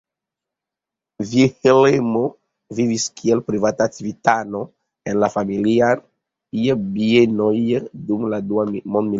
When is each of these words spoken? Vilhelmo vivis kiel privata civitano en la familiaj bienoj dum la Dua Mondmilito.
Vilhelmo 1.31 2.21
vivis 2.79 3.05
kiel 3.21 3.43
privata 3.51 3.87
civitano 3.97 4.63
en 5.13 5.23
la 5.25 5.31
familiaj 5.37 5.93
bienoj 6.97 7.55
dum 8.11 8.31
la 8.37 8.45
Dua 8.51 8.69
Mondmilito. 8.73 9.09